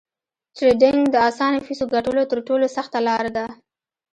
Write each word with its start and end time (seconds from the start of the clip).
ټریډینګ 0.55 1.01
د 1.11 1.15
اسانه 1.29 1.59
فیسو 1.67 1.85
ګټلو 1.95 2.21
تر 2.31 2.39
ټولو 2.47 2.65
سخته 2.75 2.97
لار 3.07 3.25
ده 3.35 3.45